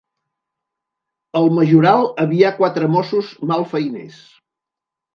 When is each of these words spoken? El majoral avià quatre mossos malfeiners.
El 1.41 1.51
majoral 1.59 2.09
avià 2.25 2.53
quatre 2.59 2.93
mossos 2.97 3.33
malfeiners. 3.55 4.21